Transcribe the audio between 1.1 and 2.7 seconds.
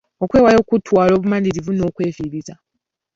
obumalirivu n'okwefiiriza.